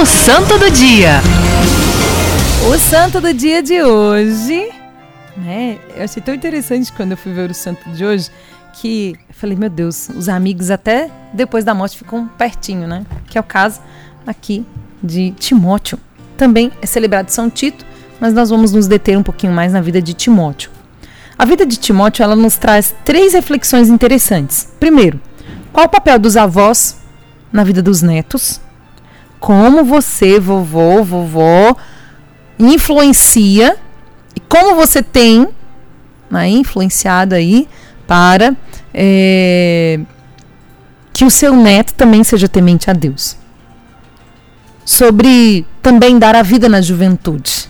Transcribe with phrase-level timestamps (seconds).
[0.00, 1.20] O Santo do Dia.
[2.70, 4.70] O santo do dia de hoje,
[5.36, 5.78] né?
[5.94, 8.30] Eu achei tão interessante quando eu fui ver o santo de hoje
[8.72, 13.04] que eu falei, meu Deus, os amigos até depois da morte ficam pertinho, né?
[13.28, 13.82] Que é o caso
[14.26, 14.64] aqui
[15.02, 15.98] de Timóteo.
[16.34, 17.84] Também é celebrado São Tito,
[18.18, 20.70] mas nós vamos nos deter um pouquinho mais na vida de Timóteo.
[21.36, 24.66] A vida de Timóteo, ela nos traz três reflexões interessantes.
[24.80, 25.20] Primeiro,
[25.70, 26.96] qual o papel dos avós
[27.52, 28.62] na vida dos netos?
[29.40, 31.74] Como você, vovô, vovó,
[32.58, 33.76] influencia
[34.36, 35.48] e como você tem
[36.30, 37.66] né, influenciado aí
[38.06, 38.54] para
[38.92, 39.98] é,
[41.12, 43.36] que o seu neto também seja temente a Deus.
[44.84, 47.68] Sobre também dar a vida na juventude.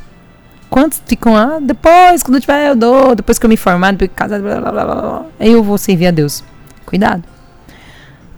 [0.68, 1.36] Quantos ficam?
[1.36, 3.14] Ah, depois, quando eu tiver, eu dou.
[3.14, 6.06] Depois que eu me formar, depois que casar, blá, blá, blá, blá, eu vou servir
[6.06, 6.44] a Deus.
[6.86, 7.24] Cuidado.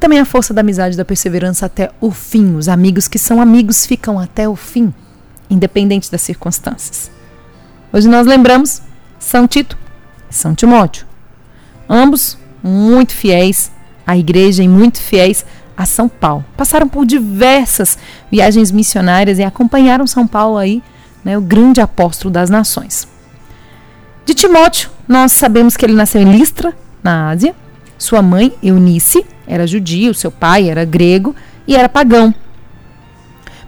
[0.03, 2.57] Também a força da amizade, da perseverança até o fim.
[2.57, 4.93] Os amigos que são amigos ficam até o fim,
[5.49, 7.09] independente das circunstâncias.
[7.93, 8.83] Hoje nós lembramos
[9.21, 9.79] São Tito
[10.29, 11.07] e São Timóteo.
[11.89, 13.71] Ambos muito fiéis
[14.05, 16.45] à igreja e muito fiéis a São Paulo.
[16.57, 17.97] Passaram por diversas
[18.29, 20.83] viagens missionárias e acompanharam São Paulo aí,
[21.25, 23.07] né, o grande apóstolo das nações.
[24.27, 27.55] De Timóteo, nós sabemos que ele nasceu em Listra, na Ásia.
[27.97, 31.37] Sua mãe, Eunice, era judio, seu pai era grego
[31.67, 32.35] e era pagão.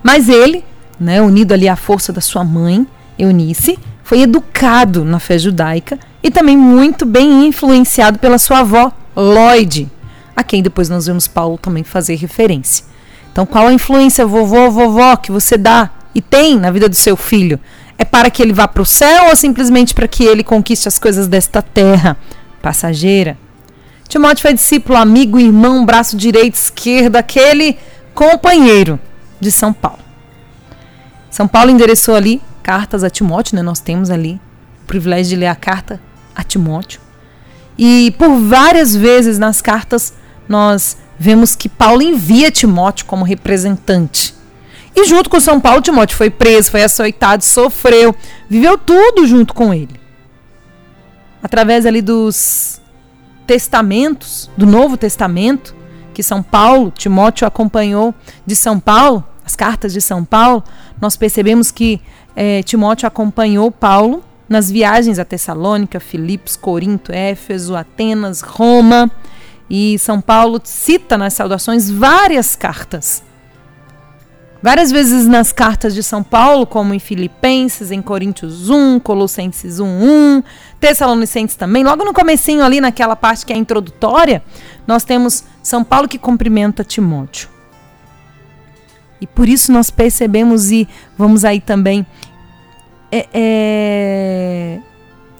[0.02, 0.64] Mas ele,
[0.98, 2.86] né, unido ali à força da sua mãe,
[3.18, 9.90] Eunice, foi educado na fé judaica e também muito bem influenciado pela sua avó, Lloyd,
[10.34, 12.84] a quem depois nós vemos Paulo também fazer referência.
[13.30, 17.16] Então, qual a influência, vovô, vovó, que você dá e tem na vida do seu
[17.16, 17.60] filho?
[17.98, 20.98] É para que ele vá para o céu ou simplesmente para que ele conquiste as
[20.98, 22.16] coisas desta terra
[22.62, 23.36] passageira?
[24.08, 27.78] Timóteo foi discípulo, amigo, irmão, braço direito, esquerdo, aquele
[28.14, 28.98] companheiro
[29.40, 29.98] de São Paulo.
[31.30, 33.62] São Paulo endereçou ali cartas a Timóteo, né?
[33.62, 34.40] Nós temos ali
[34.82, 36.00] o privilégio de ler a carta
[36.34, 37.00] a Timóteo.
[37.76, 40.14] E por várias vezes nas cartas
[40.48, 44.34] nós vemos que Paulo envia Timóteo como representante.
[44.94, 48.14] E junto com São Paulo, Timóteo foi preso, foi açoitado, sofreu,
[48.48, 50.00] viveu tudo junto com ele.
[51.42, 52.80] Através ali dos
[53.46, 55.74] testamentos, do Novo Testamento,
[56.12, 58.14] que São Paulo, Timóteo acompanhou
[58.46, 60.62] de São Paulo, as cartas de São Paulo,
[61.00, 62.00] nós percebemos que
[62.34, 69.10] é, Timóteo acompanhou Paulo nas viagens a Tessalônica, Filipos, Corinto, Éfeso, Atenas, Roma.
[69.68, 73.22] E São Paulo cita nas saudações várias cartas
[74.64, 79.86] Várias vezes nas cartas de São Paulo, como em Filipenses, em Coríntios 1, Colossenses 1,
[79.86, 80.42] 1,
[80.80, 84.42] Tessalonicenses também, logo no comecinho ali naquela parte que é introdutória,
[84.86, 87.50] nós temos São Paulo que cumprimenta Timóteo.
[89.20, 90.88] E por isso nós percebemos e
[91.18, 92.06] vamos aí também
[93.12, 94.80] é, é,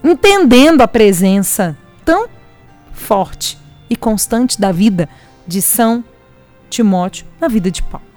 [0.03, 1.75] entendendo a presença
[2.05, 2.29] tão
[2.93, 3.57] forte
[3.89, 5.09] e constante da vida
[5.47, 6.03] de São
[6.69, 8.14] Timóteo na vida de Paulo.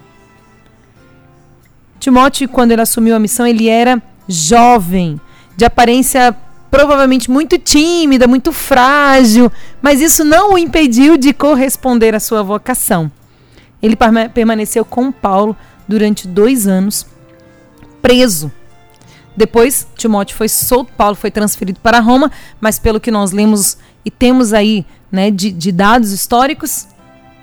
[1.99, 5.19] Timóteo, quando ele assumiu a missão, ele era jovem,
[5.57, 6.35] de aparência
[6.71, 9.51] provavelmente muito tímida, muito frágil,
[9.81, 13.11] mas isso não o impediu de corresponder à sua vocação.
[13.81, 13.97] Ele
[14.33, 15.55] permaneceu com Paulo
[15.87, 17.05] durante dois anos,
[18.01, 18.51] preso.
[19.35, 24.11] Depois, Timóteo foi solto, Paulo foi transferido para Roma, mas pelo que nós lemos e
[24.11, 26.87] temos aí né, de, de dados históricos,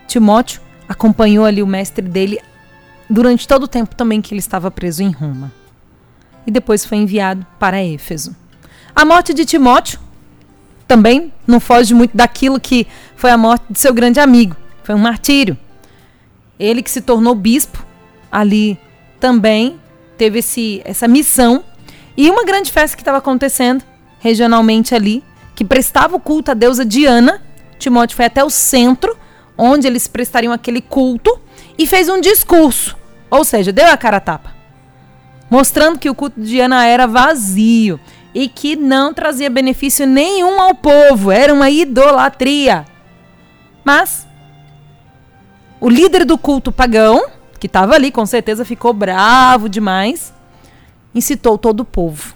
[0.07, 2.39] Timóteo acompanhou ali o mestre dele
[3.09, 5.53] durante todo o tempo também que ele estava preso em Roma.
[6.47, 8.35] E depois foi enviado para Éfeso.
[8.95, 9.99] A morte de Timóteo
[10.87, 12.87] também não foge muito daquilo que
[13.17, 14.57] foi a morte de seu grande amigo.
[14.85, 15.57] Foi um martírio.
[16.59, 17.85] Ele que se tornou bispo
[18.31, 18.79] ali
[19.19, 19.79] também
[20.17, 21.65] teve esse, essa missão.
[22.17, 23.85] E uma grande festa que estava acontecendo
[24.19, 25.23] regionalmente ali,
[25.55, 27.43] que prestava o culto à deusa Diana.
[27.79, 29.17] Timóteo foi até o centro,
[29.57, 31.39] onde eles prestariam aquele culto
[31.79, 32.96] e fez um discurso.
[33.31, 34.55] Ou seja, deu a cara a tapa.
[35.51, 38.01] Mostrando que o culto de Diana era vazio
[38.35, 41.31] e que não trazia benefício nenhum ao povo.
[41.31, 42.85] Era uma idolatria.
[43.85, 44.27] Mas
[45.81, 47.29] o líder do culto pagão,
[47.61, 50.33] que estava ali, com certeza ficou bravo demais,
[51.15, 52.35] incitou todo o povo.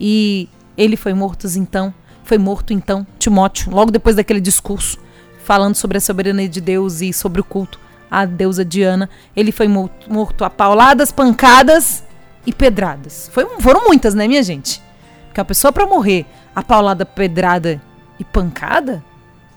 [0.00, 4.98] E ele foi morto então, foi morto então Timóteo, logo depois daquele discurso
[5.44, 7.78] falando sobre a soberania de Deus e sobre o culto
[8.20, 9.08] a deusa Diana.
[9.34, 12.04] Ele foi morto a pauladas, pancadas
[12.46, 13.28] e pedradas.
[13.32, 14.80] Foi, foram muitas, né, minha gente?
[15.26, 17.82] Porque a pessoa para morrer a paulada, pedrada
[18.18, 19.04] e pancada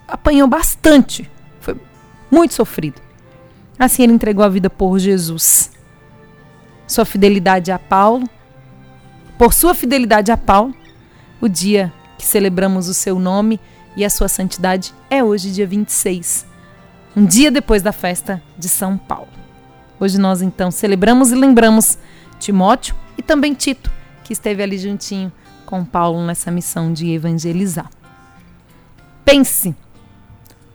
[0.06, 1.30] apanhou bastante.
[1.60, 1.76] Foi
[2.30, 3.00] muito sofrido.
[3.78, 5.70] Assim ele entregou a vida por Jesus.
[6.86, 8.28] sua fidelidade a Paulo,
[9.36, 10.74] por sua fidelidade a Paulo,
[11.40, 13.60] o dia que celebramos o seu nome
[13.94, 16.47] e a sua santidade é hoje, dia 26,
[17.18, 19.26] um dia depois da festa de São Paulo.
[19.98, 21.98] Hoje nós então celebramos e lembramos
[22.38, 23.90] Timóteo e também Tito,
[24.22, 25.32] que esteve ali juntinho
[25.66, 27.90] com Paulo nessa missão de evangelizar.
[29.24, 29.74] Pense o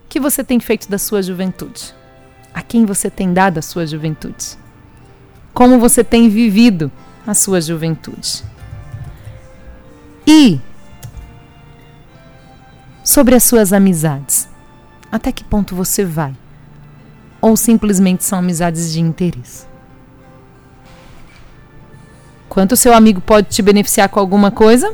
[0.10, 1.96] que você tem feito da sua juventude.
[2.54, 4.58] A quem você tem dado a sua juventude?
[5.54, 6.92] Como você tem vivido
[7.26, 8.44] a sua juventude?
[10.28, 10.60] E
[13.02, 14.52] sobre as suas amizades.
[15.14, 16.36] Até que ponto você vai?
[17.40, 19.68] Ou simplesmente são amizades de interesse?
[22.50, 24.92] Quanto seu amigo pode te beneficiar com alguma coisa?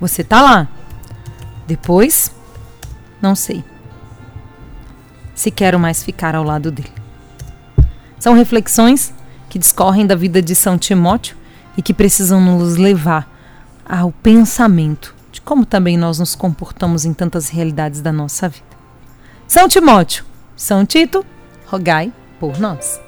[0.00, 0.68] Você tá lá.
[1.64, 2.34] Depois,
[3.20, 3.64] não sei.
[5.32, 6.92] Se quero mais ficar ao lado dele.
[8.18, 9.14] São reflexões
[9.48, 11.36] que discorrem da vida de São Timóteo
[11.76, 13.30] e que precisam nos levar
[13.88, 18.71] ao pensamento de como também nós nos comportamos em tantas realidades da nossa vida.
[19.52, 20.24] São Timóteo,
[20.56, 21.22] São Tito,
[21.66, 22.10] rogai
[22.40, 23.02] por nós.